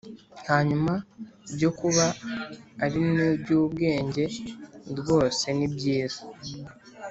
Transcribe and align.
hanyuma 0.49 0.93
byo 1.55 1.69
kuba 1.79 2.05
ari 2.83 2.97
n’ 3.03 3.07
umunyabwenge 3.15 4.25
rwose 4.99 5.45
ni 5.57 5.67
byiza 5.73 6.21